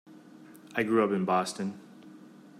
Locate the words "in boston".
1.11-1.79